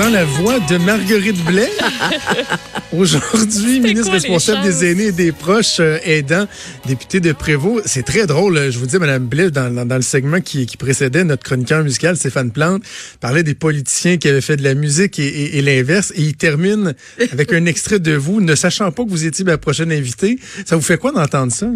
[0.00, 1.70] entend la voix de Marguerite Blais.
[2.92, 6.46] Aujourd'hui, ministre responsable des aînés et des proches euh, aidants,
[6.86, 7.86] député de Prévost.
[7.86, 8.70] C'est très drôle.
[8.70, 12.16] Je vous dis, Mme Blais, dans, dans, le segment qui, qui, précédait, notre chroniqueur musical,
[12.16, 12.82] Stéphane Plante,
[13.20, 16.12] parlait des politiciens qui avaient fait de la musique et, et, et l'inverse.
[16.16, 16.94] Et il termine
[17.32, 20.38] avec un extrait de vous, ne sachant pas que vous étiez ma prochaine invitée.
[20.64, 21.66] Ça vous fait quoi d'entendre ça?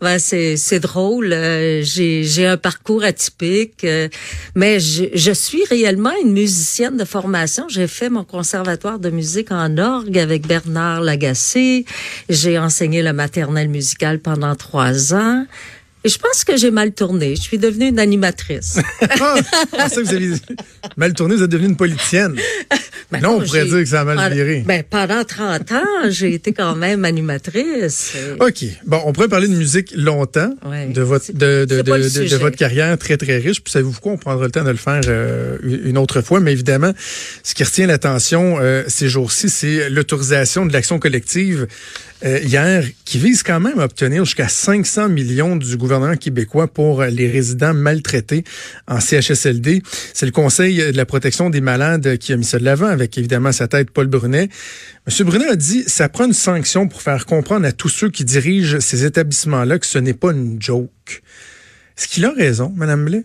[0.00, 1.32] Ben, c'est c'est drôle.
[1.32, 4.08] Euh, j'ai j'ai un parcours atypique, euh,
[4.54, 7.64] mais je, je suis réellement une musicienne de formation.
[7.68, 11.84] J'ai fait mon conservatoire de musique en orgue avec Bernard Lagacé.
[12.28, 15.46] J'ai enseigné le maternelle musical pendant trois ans.
[16.04, 17.34] Je pense que j'ai mal tourné.
[17.36, 18.78] Je suis devenue une animatrice.
[19.20, 20.32] ah, ça, vous avez
[20.96, 22.36] mal tourné, vous êtes devenue une politicienne.
[23.10, 24.62] Ben non, on pourrait dire que ça a mal viré.
[24.66, 28.12] Ben, pendant 30 ans, j'ai été quand même animatrice.
[28.38, 28.64] OK.
[28.84, 30.54] Bon, on pourrait parler de musique longtemps,
[30.90, 33.62] de votre de, de, de, de, votre carrière très, très riche.
[33.62, 34.12] Puis savez-vous quoi?
[34.12, 36.40] On prendra le temps de le faire euh, une autre fois.
[36.40, 36.92] Mais évidemment,
[37.42, 41.66] ce qui retient l'attention euh, ces jours-ci, c'est l'autorisation de l'action collective
[42.24, 47.02] euh, hier, qui vise quand même à obtenir jusqu'à 500 millions du gouvernement québécois pour
[47.04, 48.42] les résidents maltraités
[48.88, 49.82] en CHSLD.
[50.14, 53.16] C'est le Conseil de la protection des malades qui a mis ça de l'avant, avec
[53.18, 54.48] évidemment sa tête Paul Brunet.
[55.06, 58.24] Monsieur Brunet a dit, ça prend une sanction pour faire comprendre à tous ceux qui
[58.24, 61.22] dirigent ces établissements-là que ce n'est pas une joke.
[61.96, 63.24] Est-ce qu'il a raison, Madame Blais?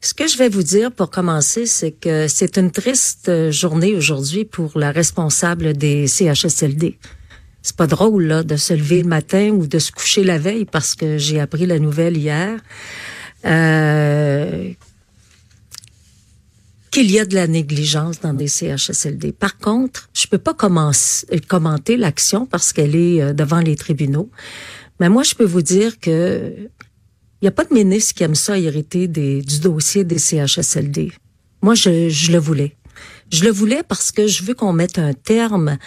[0.00, 4.44] Ce que je vais vous dire pour commencer, c'est que c'est une triste journée aujourd'hui
[4.44, 6.98] pour la responsable des CHSLD
[7.62, 10.64] c'est pas drôle là, de se lever le matin ou de se coucher la veille
[10.64, 12.58] parce que j'ai appris la nouvelle hier.
[13.44, 14.72] Euh,
[16.90, 19.32] qu'il y a de la négligence dans des CHSLD.
[19.32, 24.30] Par contre, je peux pas commencer, commenter l'action parce qu'elle est euh, devant les tribunaux.
[25.00, 26.54] Mais moi, je peux vous dire que
[27.40, 31.12] il y a pas de ministre qui aime ça hériter du dossier des CHSLD.
[31.60, 32.76] Moi, je le voulais.
[33.32, 35.78] Je le voulais parce que je veux qu'on mette un terme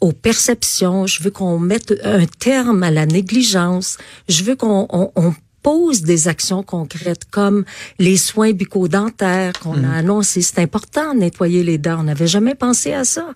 [0.00, 1.06] aux perceptions.
[1.06, 3.98] Je veux qu'on mette un terme à la négligence.
[4.28, 5.34] Je veux qu'on on,
[5.66, 7.64] pose des actions concrètes comme
[7.98, 9.94] les soins bucco-dentaires qu'on a mm.
[9.94, 10.40] annoncé.
[10.40, 11.96] C'est important de nettoyer les dents.
[11.98, 13.34] On n'avait jamais pensé à ça.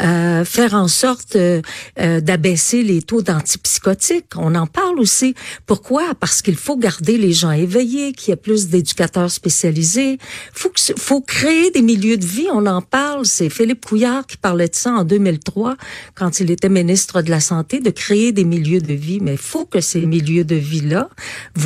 [0.00, 1.60] Euh, faire en sorte euh,
[2.00, 4.32] euh, d'abaisser les taux d'antipsychotiques.
[4.36, 5.34] On en parle aussi.
[5.66, 6.14] Pourquoi?
[6.18, 10.16] Parce qu'il faut garder les gens éveillés, qu'il y ait plus d'éducateurs spécialisés.
[10.54, 12.48] Faut faut créer des milieux de vie.
[12.54, 13.26] On en parle.
[13.26, 15.76] C'est Philippe Couillard qui parlait de ça en 2003
[16.14, 19.20] quand il était ministre de la Santé, de créer des milieux de vie.
[19.20, 21.10] Mais il faut que ces milieux de vie-là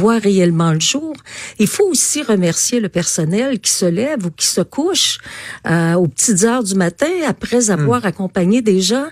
[0.01, 1.15] voit réellement le jour.
[1.59, 5.19] Il faut aussi remercier le personnel qui se lève ou qui se couche
[5.67, 8.07] euh, aux petites heures du matin après avoir hmm.
[8.07, 9.09] accompagné des gens.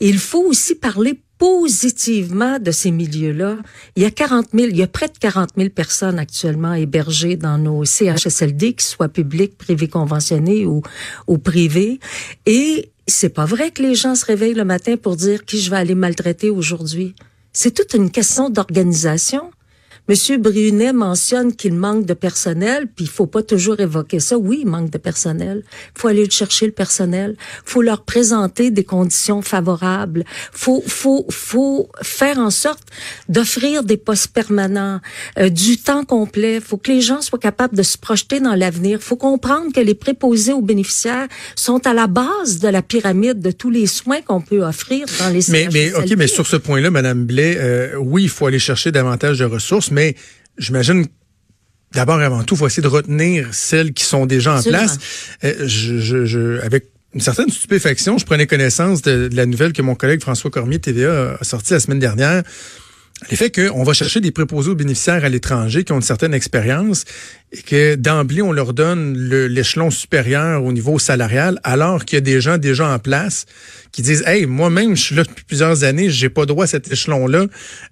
[0.00, 3.58] Il faut aussi parler positivement de ces milieux-là.
[3.96, 7.36] Il y a 40 000, il y a près de 40 000 personnes actuellement hébergées
[7.36, 10.82] dans nos CHSLD, qu'ils soient publics, privés conventionnés ou,
[11.28, 12.00] ou privés.
[12.46, 15.70] Et c'est pas vrai que les gens se réveillent le matin pour dire qui je
[15.70, 17.14] vais aller maltraiter aujourd'hui.
[17.52, 19.50] C'est toute une question d'organisation.
[20.08, 24.38] Monsieur Brunet mentionne qu'il manque de personnel, puis il faut pas toujours évoquer ça.
[24.38, 25.62] Oui, il manque de personnel.
[25.94, 27.36] Faut aller chercher le personnel.
[27.64, 30.24] Faut leur présenter des conditions favorables.
[30.52, 32.84] Faut, faut, faut faire en sorte
[33.28, 35.00] d'offrir des postes permanents,
[35.38, 36.60] euh, du temps complet.
[36.60, 39.00] Faut que les gens soient capables de se projeter dans l'avenir.
[39.02, 43.50] Faut comprendre que les préposés aux bénéficiaires sont à la base de la pyramide de
[43.50, 46.90] tous les soins qu'on peut offrir dans les mais, mais ok, mais sur ce point-là,
[46.90, 49.97] Madame Blais, euh, oui, il faut aller chercher davantage de ressources mais
[50.58, 51.06] j'imagine
[51.92, 54.98] d'abord avant tout, il faut essayer de retenir celles qui sont déjà en place.
[55.44, 60.20] Euh, je, avec une certaine stupéfaction, je prenais connaissance de, la nouvelle que mon collègue
[60.20, 62.42] François Cormier TVA a sortie la semaine dernière.
[63.30, 67.04] L'effet qu'on va chercher des préposés aux bénéficiaires à l'étranger qui ont une certaine expérience
[67.52, 72.20] et que d'emblée, on leur donne l'échelon supérieur au niveau salarial, alors qu'il y a
[72.20, 73.46] des gens déjà en place
[73.90, 76.92] qui disent Hey, moi-même, je suis là depuis plusieurs années, j'ai pas droit à cet
[76.92, 77.46] échelon-là.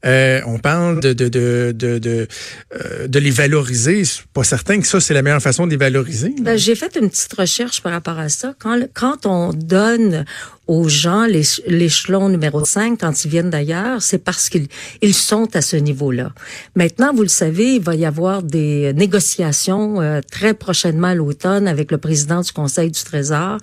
[0.04, 2.28] Euh, on parle de de, de, de, de,
[2.74, 4.00] euh, de les valoriser.
[4.00, 6.34] Je suis pas certain que ça, c'est la meilleure façon de les valoriser.
[6.40, 8.54] Ben, j'ai fait une petite recherche par rapport à ça.
[8.58, 10.24] Quand, quand on donne
[10.66, 14.66] aux gens l'échelon numéro 5 quand ils viennent d'ailleurs, c'est parce qu'ils
[15.00, 16.32] ils sont à ce niveau-là.
[16.74, 19.45] Maintenant, vous le savez, il va y avoir des négociations
[20.00, 23.58] euh, très prochainement à l'automne avec le président du Conseil du Trésor.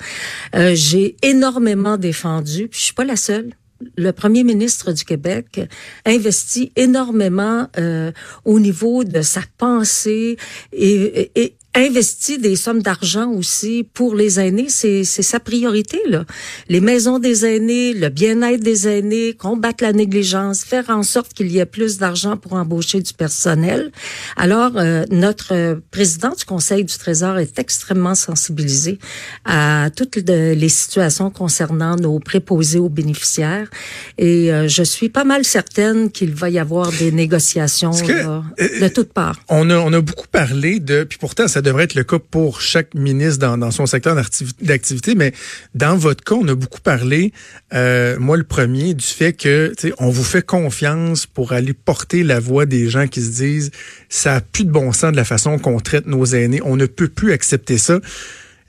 [0.55, 3.53] Euh, j'ai énormément défendu, puis je suis pas la seule
[3.97, 5.59] le premier ministre du Québec
[6.05, 8.11] investit énormément euh,
[8.45, 10.37] au niveau de sa pensée
[10.71, 14.67] et, et, investit des sommes d'argent aussi pour les aînés.
[14.69, 16.25] C'est sa priorité, là.
[16.69, 21.51] Les maisons des aînés, le bien-être des aînés, combattre la négligence, faire en sorte qu'il
[21.51, 23.91] y ait plus d'argent pour embaucher du personnel.
[24.37, 28.99] Alors, euh, notre président du Conseil du Trésor est extrêmement sensibilisé
[29.45, 33.69] à toutes les situations concernant nos préposés aux bénéficiaires.
[34.17, 38.41] Et euh, je suis pas mal certaine qu'il va y avoir des négociations euh,
[38.81, 39.39] de toutes parts.
[39.49, 42.61] On a, on a beaucoup parlé de, puis pourtant ça devrait être le cas pour
[42.61, 44.15] chaque ministre dans, son secteur
[44.61, 45.33] d'activité, mais
[45.73, 47.33] dans votre cas, on a beaucoup parlé,
[47.73, 52.39] euh, moi le premier, du fait que on vous fait confiance pour aller porter la
[52.39, 53.71] voix des gens qui se disent
[54.09, 56.85] ça a plus de bon sens de la façon qu'on traite nos aînés, on ne
[56.85, 57.99] peut plus accepter ça.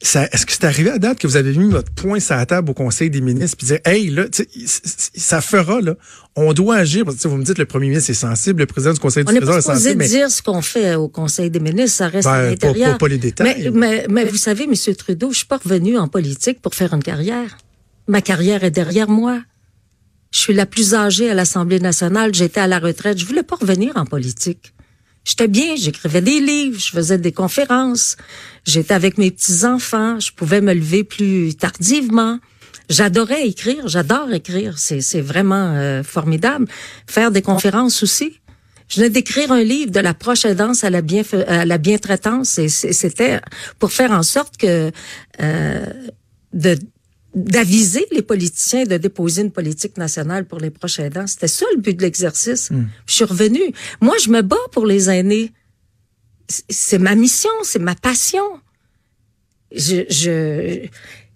[0.05, 2.71] Est-ce que c'est arrivé à date que vous avez mis votre point sur la table
[2.71, 4.25] au Conseil des ministres puis dire Hey, là,
[4.67, 5.95] ça fera, là.
[6.37, 7.05] On doit agir.
[7.05, 9.35] Parce que vous me dites le premier ministre est sensible, le président du Conseil du
[9.35, 9.97] Trésor est sensible.
[9.97, 10.09] Mais...
[10.09, 12.99] dire ce qu'on fait au Conseil des ministres, ça reste ben, à l'intérieur.
[12.99, 13.71] Pas, les détails.
[13.73, 14.75] Mais, mais, vous savez, M.
[14.95, 17.57] Trudeau, je suis pas revenu en politique pour faire une carrière.
[18.07, 19.41] Ma carrière est derrière moi.
[20.33, 22.35] Je suis la plus âgée à l'Assemblée nationale.
[22.35, 23.19] J'étais à la retraite.
[23.19, 24.75] Je voulais pas revenir en politique.
[25.25, 28.17] J'étais bien, j'écrivais des livres, je faisais des conférences,
[28.67, 32.39] j'étais avec mes petits-enfants, je pouvais me lever plus tardivement.
[32.91, 36.67] J'adorais écrire, j'adore écrire, c'est vraiment euh, formidable.
[37.07, 38.41] Faire des conférences aussi.
[38.89, 42.69] Je venais d'écrire un livre de l'approche aidance à la bien à la bientraitance et
[42.69, 43.41] c'était
[43.79, 44.91] pour faire en sorte que
[45.41, 45.87] euh,
[46.53, 46.79] de
[47.35, 51.27] d'aviser les politiciens de déposer une politique nationale pour les prochains aidants.
[51.27, 52.71] C'était ça le but de l'exercice.
[52.71, 52.87] Hmm.
[53.07, 53.73] Je suis revenue.
[54.01, 55.53] Moi, je me bats pour les aînés.
[56.49, 58.45] C'est ma mission, c'est ma passion.
[59.75, 60.87] Je, je,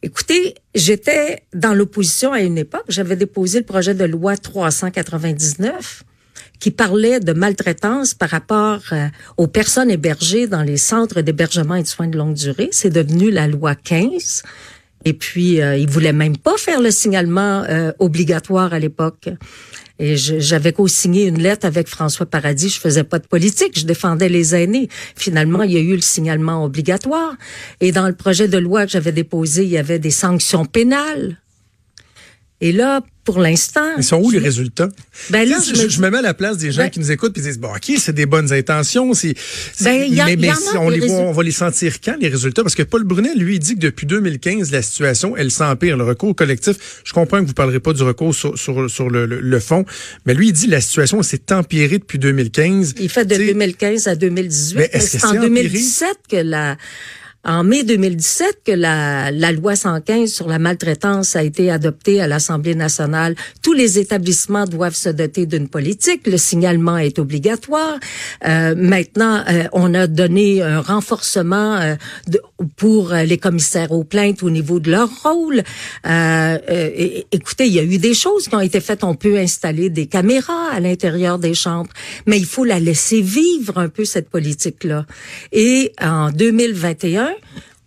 [0.02, 2.84] écoutez, j'étais dans l'opposition à une époque.
[2.88, 6.04] J'avais déposé le projet de loi 399
[6.60, 9.06] qui parlait de maltraitance par rapport euh,
[9.36, 12.68] aux personnes hébergées dans les centres d'hébergement et de soins de longue durée.
[12.72, 14.42] C'est devenu la loi 15.
[15.04, 19.28] Et puis, euh, il voulait même pas faire le signalement euh, obligatoire à l'époque.
[20.00, 22.68] Et j'avais co-signé une lettre avec François Paradis.
[22.68, 24.88] Je faisais pas de politique, je défendais les aînés.
[25.16, 27.34] Finalement, il y a eu le signalement obligatoire.
[27.80, 31.38] Et dans le projet de loi que j'avais déposé, il y avait des sanctions pénales.
[32.60, 33.87] Et là, pour l'instant.
[33.99, 34.88] Ils sont où les résultats?
[35.31, 36.10] Ben là, je, me...
[36.10, 38.14] mets à la place des gens ben qui nous écoutent et disent, bon, OK, c'est
[38.14, 39.14] des bonnes intentions.
[39.14, 39.34] C'est,
[39.82, 42.62] ben, mais, mais on, les voit, on va les sentir quand, les résultats?
[42.62, 45.96] Parce que Paul Brunet, lui, il dit que depuis 2015, la situation, elle s'empire.
[45.96, 49.61] Le recours collectif, je comprends que vous parlerez pas du recours sur, sur, le, le,
[49.61, 49.84] fond,
[50.26, 52.94] mais lui, il dit que la situation s'est empirée depuis 2015.
[52.99, 54.76] Il fait de 2015 à 2018.
[54.78, 56.76] Mais c'est en 2017 que la
[57.44, 62.26] en mai 2017 que la, la loi 115 sur la maltraitance a été adoptée à
[62.26, 63.35] l'Assemblée nationale.
[63.62, 66.26] Tous les établissements doivent se doter d'une politique.
[66.26, 67.99] Le signalement est obligatoire.
[68.46, 71.94] Euh, maintenant, euh, on a donné un renforcement euh,
[72.26, 72.40] de,
[72.76, 75.62] pour les commissaires aux plaintes au niveau de leur rôle.
[76.06, 76.58] Euh,
[77.31, 79.05] écoutez, il y a eu des choses qui ont été faites.
[79.05, 81.90] On peut installer des caméras à l'intérieur des chambres,
[82.26, 85.06] mais il faut la laisser vivre un peu cette politique-là.
[85.52, 87.34] Et en 2021,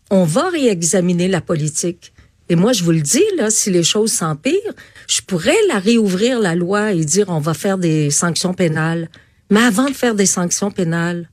[0.09, 2.13] on va réexaminer la politique.
[2.49, 4.73] Et moi, je vous le dis, là, si les choses s'empirent,
[5.07, 9.09] je pourrais la réouvrir, la loi, et dire on va faire des sanctions pénales.
[9.49, 11.29] Mais avant de faire des sanctions pénales,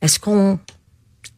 [0.00, 0.58] est-ce qu'on...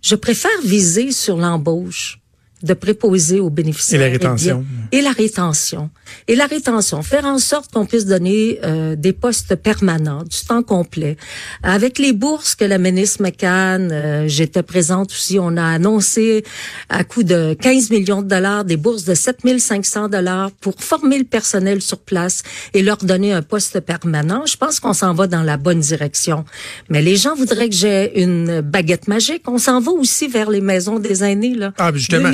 [0.02, 2.20] Je préfère viser sur l'embauche
[2.62, 4.00] de préposer aux bénéficiaires.
[4.00, 4.64] Et la rétention.
[4.90, 5.90] Et, la rétention.
[6.26, 7.02] Et la rétention.
[7.02, 11.16] Faire en sorte qu'on puisse donner euh, des postes permanents, du temps complet.
[11.62, 16.44] Avec les bourses que la ministre McCann, euh, j'étais présente aussi, on a annoncé
[16.88, 21.24] à coût de 15 millions de dollars des bourses de 7500 dollars pour former le
[21.24, 22.42] personnel sur place
[22.74, 24.46] et leur donner un poste permanent.
[24.46, 26.44] Je pense qu'on s'en va dans la bonne direction.
[26.88, 29.42] Mais les gens voudraient que j'ai une baguette magique.
[29.46, 31.54] On s'en va aussi vers les maisons des aînés.
[31.54, 31.72] Là.
[31.78, 32.30] Ah, justement.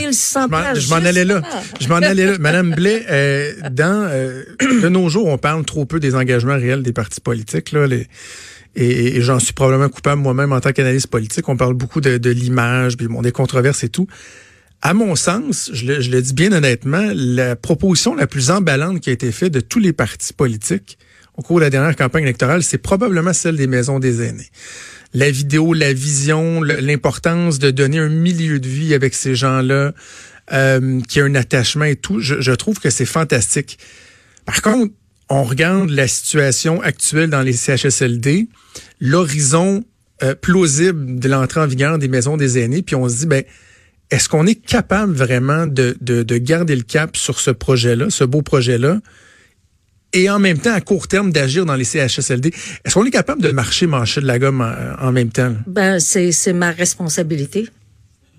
[0.75, 1.42] Je m'en allais là.
[1.80, 2.38] Je m'en allais là.
[2.38, 6.83] Madame Blais, euh, dans euh, de nos jours, on parle trop peu des engagements réels
[6.83, 7.73] des partis politiques.
[7.73, 8.06] Là, les,
[8.76, 11.49] et, j'en suis probablement coupable moi-même en tant qu'analyste politique.
[11.49, 14.06] On parle beaucoup de, de l'image, bon, des controverses et tout.
[14.83, 19.00] À mon sens, je le, je le, dis bien honnêtement, la proposition la plus emballante
[19.00, 20.99] qui a été faite de tous les partis politiques
[21.37, 24.50] au cours de la dernière campagne électorale, c'est probablement celle des maisons des aînés
[25.14, 29.94] la vidéo, la vision, l'importance de donner un milieu de vie avec ces gens-là,
[30.52, 33.78] euh, qui a un attachement et tout, je, trouve que c'est fantastique.
[34.44, 34.92] Par contre,
[35.30, 38.49] on regarde la situation actuelle dans les CHSLD,
[39.00, 39.85] l'horizon
[40.23, 43.44] euh, plausible de l'entrée en vigueur des maisons des aînés, puis on se dit, ben,
[44.11, 48.25] est-ce qu'on est capable vraiment de, de, de garder le cap sur ce projet-là, ce
[48.25, 49.00] beau projet-là?
[50.14, 52.52] Et en même temps, à court terme, d'agir dans les CHSLD.
[52.85, 54.64] Est-ce qu'on est capable de marcher, mancher de la gomme
[55.00, 55.54] en, même temps?
[55.66, 57.68] Ben, c'est ma responsabilité.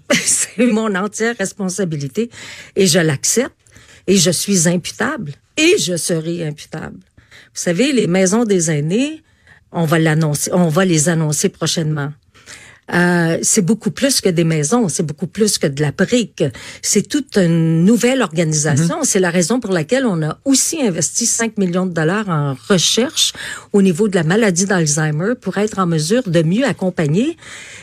[0.11, 2.29] c'est mon entière responsabilité
[2.75, 3.55] et je l'accepte
[4.07, 6.97] et je suis imputable et je serai imputable.
[6.97, 9.23] Vous savez, les maisons des aînés,
[9.71, 12.13] on va l'annoncer, on va les annoncer prochainement.
[12.93, 16.43] Euh, c'est beaucoup plus que des maisons, c'est beaucoup plus que de la brique.
[16.81, 19.01] C'est toute une nouvelle organisation.
[19.01, 19.05] Mm-hmm.
[19.05, 23.33] C'est la raison pour laquelle on a aussi investi 5 millions de dollars en recherche
[23.73, 27.37] au niveau de la maladie d'Alzheimer pour être en mesure de mieux accompagner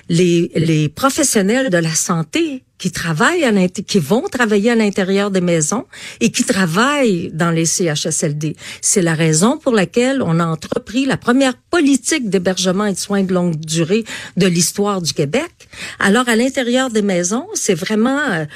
[0.09, 3.47] les, les professionnels de la santé qui travaillent
[3.87, 5.87] qui vont travailler à l'intérieur des maisons
[6.19, 8.57] et qui travaillent dans les CHSLD.
[8.81, 13.23] C'est la raison pour laquelle on a entrepris la première politique d'hébergement et de soins
[13.23, 14.03] de longue durée
[14.37, 15.53] de l'histoire du Québec.
[16.01, 18.47] Alors à l'intérieur des maisons, c'est vraiment euh,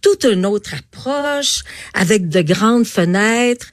[0.00, 1.62] toute une autre approche
[1.94, 3.70] avec de grandes fenêtres.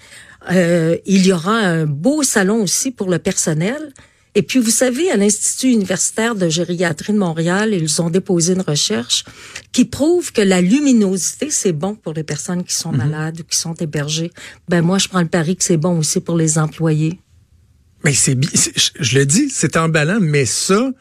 [0.52, 3.94] Euh, il y aura un beau salon aussi pour le personnel.
[4.36, 8.62] Et puis, vous savez, à l'Institut universitaire de gériatrie de Montréal, ils ont déposé une
[8.62, 9.24] recherche
[9.72, 12.98] qui prouve que la luminosité, c'est bon pour les personnes qui sont mhm.
[12.98, 14.32] malades ou qui sont hébergées.
[14.70, 17.20] Ben, moi, je prends le pari que c'est bon aussi pour les employés.
[18.04, 18.38] Mais c'est,
[19.00, 20.92] je le dis, c'est emballant, mais ça,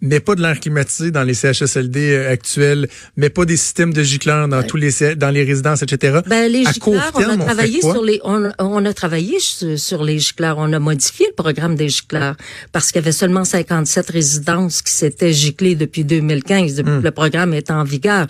[0.00, 4.02] mais pas de l'air climatisé dans les CHSLD euh, actuels, mais pas des systèmes de
[4.02, 6.20] gicleurs dans tous les dans les résidences, etc.
[6.26, 10.56] Ben, les gicleurs, on a travaillé sur les on, on, a travaillé sur les gicleurs,
[10.58, 12.36] on a modifié le programme des gicleurs
[12.72, 17.10] parce qu'il y avait seulement 57 résidences qui s'étaient giclées depuis 2015, depuis que le
[17.10, 18.26] programme est en vigueur.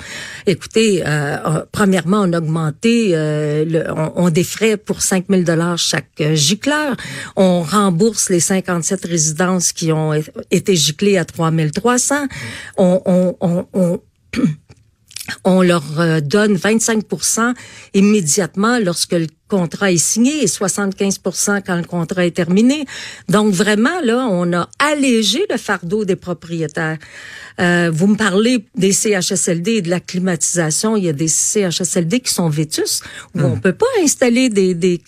[0.47, 6.23] Écoutez, euh, premièrement, on a augmenté, euh, le, on, on, défrait pour 5000 dollars chaque
[6.35, 6.97] gicleur.
[7.37, 10.13] On rembourse les 57 résidences qui ont
[10.51, 12.27] été giclées à 3000 1300.
[12.77, 14.01] On, on, on, on
[15.45, 17.55] on leur euh, donne 25%
[17.95, 21.21] immédiatement lorsque le contrat est signé et 75
[21.67, 22.85] quand le contrat est terminé.
[23.29, 26.99] Donc vraiment là, on a allégé le fardeau des propriétaires.
[27.61, 30.97] Euh, vous me parlez des CHSLD et de la climatisation.
[30.97, 33.03] Il y a des CHSLD qui sont vétus
[33.35, 33.61] où on hmm.
[33.61, 35.01] peut pas installer des des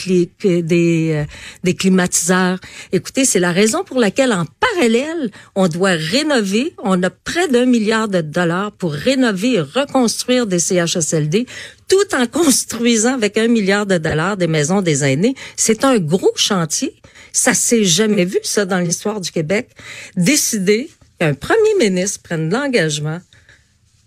[0.43, 1.25] des, euh,
[1.63, 2.59] des climatiseurs.
[2.93, 6.75] Écoutez, c'est la raison pour laquelle en parallèle, on doit rénover.
[6.83, 11.47] On a près d'un milliard de dollars pour rénover et reconstruire des CHSLD
[11.91, 15.35] tout en construisant avec un milliard de dollars des maisons des aînés.
[15.57, 16.95] C'est un gros chantier.
[17.33, 19.71] Ça s'est jamais vu, ça, dans l'histoire du Québec.
[20.17, 23.21] Décider qu'un premier ministre prenne l'engagement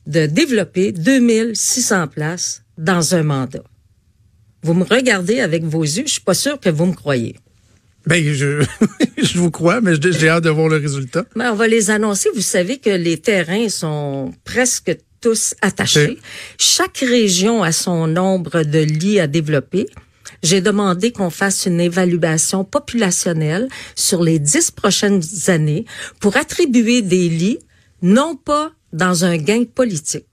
[0.08, 3.64] de développer 2600 places dans un mandat.
[4.64, 7.36] Vous me regardez avec vos yeux, je suis pas sûr que vous me croyez.
[8.06, 8.66] Ben, je,
[9.22, 11.26] je vous crois, mais j'ai hâte de voir le résultat.
[11.36, 12.30] Mais on va les annoncer.
[12.34, 16.20] Vous savez que les terrains sont presque tous attachés.
[16.58, 19.88] Chaque région a son nombre de lits à développer.
[20.44, 25.86] J'ai demandé qu'on fasse une évaluation populationnelle sur les dix prochaines années
[26.20, 27.60] pour attribuer des lits,
[28.02, 30.26] non pas dans un gain politique,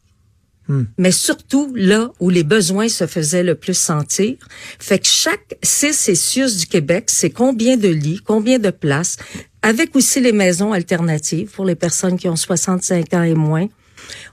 [0.66, 0.82] hmm.
[0.98, 4.36] mais surtout là où les besoins se faisaient le plus sentir.
[4.80, 9.18] Fait que chaque CIUS du Québec, c'est combien de lits, combien de places,
[9.62, 13.68] avec aussi les maisons alternatives pour les personnes qui ont 65 ans et moins.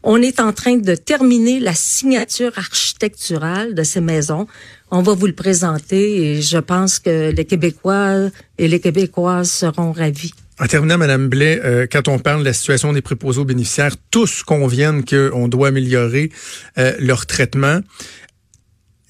[0.03, 4.47] On est en train de terminer la signature architecturale de ces maisons.
[4.91, 9.91] On va vous le présenter et je pense que les Québécois et les Québécoises seront
[9.91, 10.33] ravis.
[10.59, 13.95] En terminant, Madame Blais, euh, quand on parle de la situation des préposés aux bénéficiaires,
[14.09, 16.31] tous conviennent qu'on doit améliorer
[16.79, 17.81] euh, leur traitement.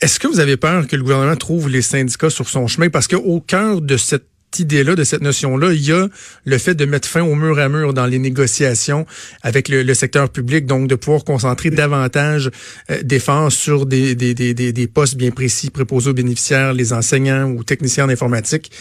[0.01, 2.89] Est-ce que vous avez peur que le gouvernement trouve les syndicats sur son chemin?
[2.89, 4.27] Parce qu'au cœur de cette
[4.59, 6.07] idée-là, de cette notion-là, il y a
[6.45, 9.05] le fait de mettre fin au mur à mur dans les négociations
[9.41, 12.51] avec le, secteur public, donc de pouvoir concentrer davantage
[12.91, 17.49] euh, d'efforts sur des, des, des, des, postes bien précis préposés aux bénéficiaires, les enseignants
[17.49, 18.71] ou techniciens d'informatique.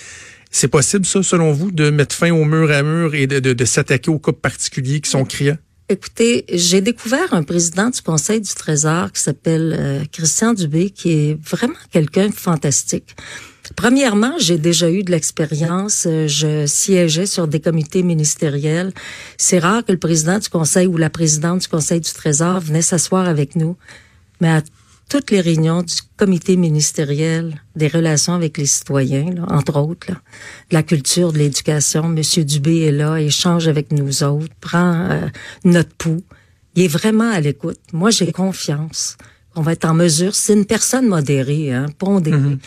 [0.51, 3.65] C'est possible, ça, selon vous, de mettre fin au mur à mur et de, de,
[3.65, 5.59] s'attaquer aux cas particuliers qui sont criants?
[5.89, 11.13] Écoutez, j'ai découvert un président du Conseil du Trésor qui s'appelle euh, Christian Dubé, qui
[11.13, 13.15] est vraiment quelqu'un de fantastique.
[13.75, 16.07] Premièrement, j'ai déjà eu de l'expérience.
[16.07, 18.93] Euh, je siégeais sur des comités ministériels.
[19.37, 22.83] C'est rare que le président du conseil ou la présidente du conseil du trésor venait
[22.83, 23.77] s'asseoir avec nous.
[24.41, 24.63] Mais à
[25.09, 30.15] toutes les réunions du comité ministériel des relations avec les citoyens, entre autres, de
[30.73, 35.29] la culture, de l'éducation, Monsieur Dubé est là, échange avec nous autres, prend euh,
[35.65, 36.25] notre pouls.
[36.75, 37.79] Il est vraiment à l'écoute.
[37.93, 39.17] Moi, j'ai confiance
[39.57, 42.37] on va être en mesure, c'est une personne modérée, hein, pondérée.
[42.37, 42.59] Mhm.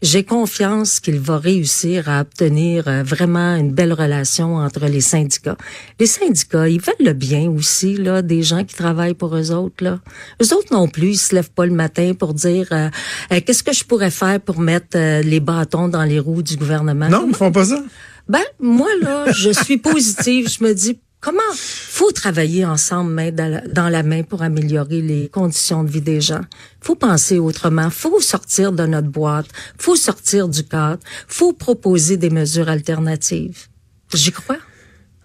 [0.00, 5.58] J'ai confiance qu'il va réussir à obtenir euh, vraiment une belle relation entre les syndicats.
[6.00, 9.84] Les syndicats, ils veulent le bien aussi, là, des gens qui travaillent pour eux autres,
[9.84, 10.00] là.
[10.42, 12.88] Eux autres non plus, ils se lèvent pas le matin pour dire euh,
[13.32, 17.08] euh, qu'est-ce que je pourrais faire pour mettre les bâtons dans les roues du gouvernement?
[17.08, 17.82] Non, ils font pas ça.
[18.28, 20.48] Ben, moi, là, je suis positive.
[20.48, 25.82] je me dis, Comment faut travailler ensemble main dans la, main pour améliorer les conditions
[25.82, 26.42] de vie des gens?
[26.80, 27.90] Faut penser autrement.
[27.90, 29.48] Faut sortir de notre boîte.
[29.78, 31.02] Faut sortir du cadre.
[31.26, 33.66] Faut proposer des mesures alternatives.
[34.14, 34.58] J'y crois.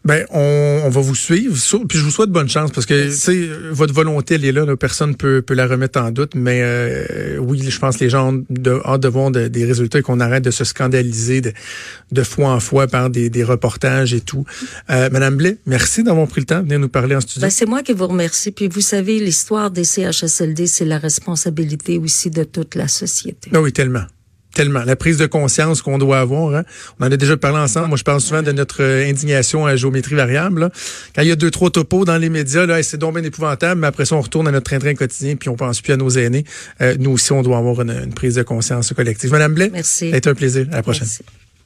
[0.06, 1.56] Ben, on, on, va vous suivre.
[1.88, 4.66] Puis je vous souhaite bonne chance parce que c'est votre volonté, elle est là.
[4.76, 6.36] personne peut peut la remettre en doute.
[6.36, 10.00] Mais euh, oui, je pense que les gens ont de, hâte de voir des résultats
[10.00, 11.54] et qu'on arrête de se scandaliser de,
[12.12, 14.46] de fois en fois par des, des reportages et tout.
[14.90, 17.42] Euh, Madame Blais, merci d'avoir pris le temps de venir nous parler en studio.
[17.42, 18.52] Ben, c'est moi qui vous remercie.
[18.52, 23.52] Puis vous savez, l'histoire des CHSLD, c'est la responsabilité aussi de toute la société.
[23.54, 24.04] Ah oui, tellement.
[24.54, 24.84] Tellement.
[24.84, 26.56] La prise de conscience qu'on doit avoir.
[26.56, 26.64] Hein.
[27.00, 27.88] On en a déjà parlé ensemble.
[27.88, 30.70] Moi, je parle souvent de notre euh, indignation à géométrie variable.
[31.16, 33.82] Quand il y a deux, trois topos dans les médias, là, c'est donc bien épouvantable,
[33.82, 36.10] mais après ça, on retourne à notre train-train quotidien, puis on pense plus à nos
[36.10, 36.46] aînés.
[36.82, 39.32] Euh, nous aussi, on doit avoir une, prise de conscience collective.
[39.32, 40.10] Madame Blais, Merci.
[40.10, 40.68] ça a été un plaisir.
[40.72, 41.08] À la prochaine.
[41.08, 41.24] Merci.